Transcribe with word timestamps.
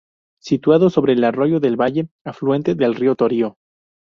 Situado 0.41 0.89
sobre 0.89 1.13
el 1.13 1.23
Arroyo 1.23 1.59
del 1.59 1.79
Valle, 1.79 2.09
afluente 2.25 2.73
del 2.73 2.95
Río 2.95 3.13
Torío. 3.15 3.57